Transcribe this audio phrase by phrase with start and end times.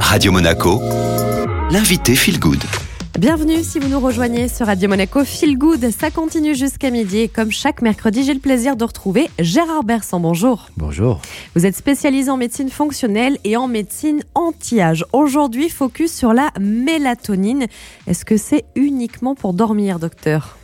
[0.00, 0.80] Radio Monaco,
[1.70, 2.62] l'invité Feel Good.
[3.18, 5.90] Bienvenue si vous nous rejoignez sur Radio Monaco Feel Good.
[5.90, 10.20] Ça continue jusqu'à midi et comme chaque mercredi, j'ai le plaisir de retrouver Gérard Bersan.
[10.20, 10.68] Bonjour.
[10.76, 11.20] Bonjour.
[11.54, 15.04] Vous êtes spécialisé en médecine fonctionnelle et en médecine anti-âge.
[15.12, 17.66] Aujourd'hui, focus sur la mélatonine.
[18.06, 20.56] Est-ce que c'est uniquement pour dormir, docteur?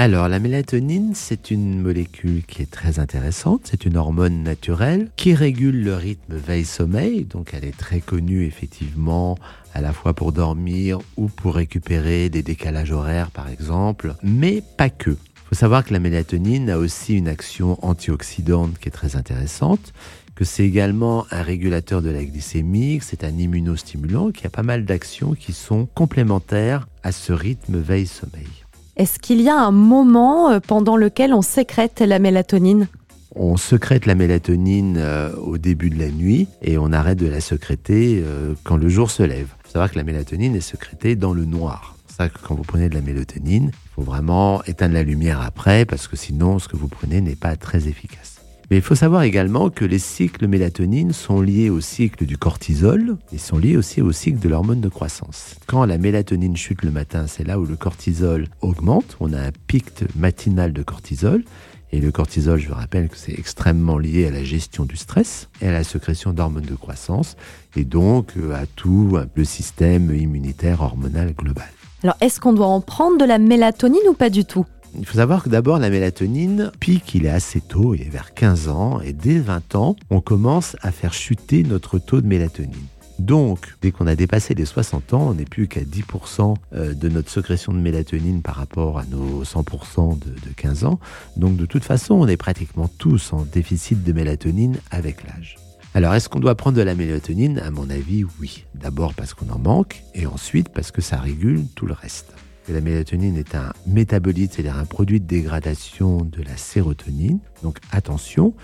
[0.00, 3.62] Alors, la mélatonine, c'est une molécule qui est très intéressante.
[3.64, 7.24] C'est une hormone naturelle qui régule le rythme veille-sommeil.
[7.24, 9.36] Donc, elle est très connue, effectivement,
[9.74, 14.14] à la fois pour dormir ou pour récupérer des décalages horaires, par exemple.
[14.22, 15.10] Mais pas que.
[15.10, 19.92] Il faut savoir que la mélatonine a aussi une action antioxydante qui est très intéressante
[20.36, 24.84] que c'est également un régulateur de la glycémie, c'est un immunostimulant qui a pas mal
[24.84, 28.67] d'actions qui sont complémentaires à ce rythme veille-sommeil.
[28.98, 32.88] Est-ce qu'il y a un moment euh, pendant lequel on sécrète la mélatonine?
[33.36, 37.40] On sécrète la mélatonine euh, au début de la nuit et on arrête de la
[37.40, 39.54] sécréter euh, quand le jour se lève.
[39.60, 41.94] Il faut savoir que la mélatonine est sécrétée dans le noir.
[42.08, 45.42] C'est ça que quand vous prenez de la mélatonine, il faut vraiment éteindre la lumière
[45.42, 48.37] après parce que sinon ce que vous prenez n'est pas très efficace.
[48.70, 53.16] Mais il faut savoir également que les cycles mélatonine sont liés au cycle du cortisol
[53.32, 55.54] et sont liés aussi au cycle de l'hormone de croissance.
[55.66, 59.16] Quand la mélatonine chute le matin, c'est là où le cortisol augmente.
[59.20, 61.44] On a un pic matinal de cortisol.
[61.92, 65.48] Et le cortisol, je vous rappelle que c'est extrêmement lié à la gestion du stress
[65.62, 67.36] et à la sécrétion d'hormones de croissance
[67.74, 71.68] et donc euh, à tout le système immunitaire hormonal global.
[72.04, 74.66] Alors, est-ce qu'on doit en prendre de la mélatonine ou pas du tout?
[74.96, 78.34] Il faut savoir que d'abord, la mélatonine pique, il est assez tôt, il est vers
[78.34, 82.74] 15 ans, et dès 20 ans, on commence à faire chuter notre taux de mélatonine.
[83.18, 87.08] Donc, dès qu'on a dépassé les 60 ans, on n'est plus qu'à 10% euh, de
[87.08, 91.00] notre sécrétion de mélatonine par rapport à nos 100% de, de 15 ans.
[91.36, 95.56] Donc, de toute façon, on est pratiquement tous en déficit de mélatonine avec l'âge.
[95.94, 97.58] Alors, est-ce qu'on doit prendre de la mélatonine?
[97.58, 98.64] À mon avis, oui.
[98.74, 102.32] D'abord parce qu'on en manque, et ensuite parce que ça régule tout le reste
[102.72, 107.38] la mélatonine est un métabolite, c'est-à-dire un produit de dégradation de la sérotonine.
[107.62, 108.54] Donc attention,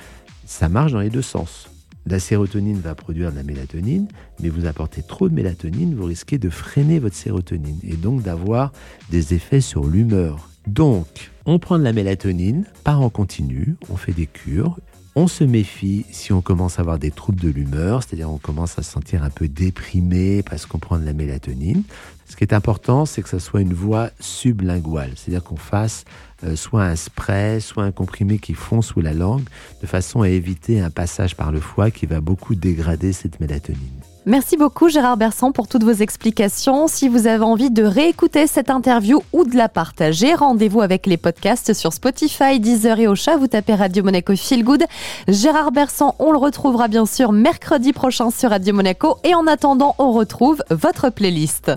[0.47, 1.69] ça marche dans les deux sens.
[2.07, 4.09] La sérotonine va produire de la mélatonine,
[4.41, 8.73] mais vous apportez trop de mélatonine, vous risquez de freiner votre sérotonine et donc d'avoir
[9.11, 10.51] des effets sur l'humeur.
[10.67, 14.79] Donc, on prend de la mélatonine, pas en continu, on fait des cures.
[15.17, 18.79] On se méfie si on commence à avoir des troubles de l'humeur, c'est-à-dire on commence
[18.81, 21.85] à se sentir un peu déprimé parce qu'on prend de la mélatonine.
[22.29, 26.05] Ce qui est important, c'est que ça soit une voie sublinguale, c'est-à-dire qu'on fasse
[26.43, 29.45] euh, soit un spray, soit un comprimé qui fond sous la langue,
[29.83, 34.04] de façon à éviter un passage par le foie qui va beaucoup dégrader cette mélatonine.
[34.27, 36.89] Merci beaucoup Gérard Bersan pour toutes vos explications.
[36.89, 41.19] Si vous avez envie de réécouter cette interview ou de la partager, rendez-vous avec les
[41.19, 43.37] podcasts sur Spotify, Deezer et Ocha.
[43.37, 44.85] Vous tapez Radio Monaco Feel Good.
[45.29, 49.19] Gérard Bersan, on le retrouvera bien sûr mercredi prochain sur Radio Monaco.
[49.25, 51.73] Et en attendant, on retrouve votre playlist.